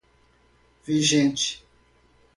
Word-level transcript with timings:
vigente 0.85 1.61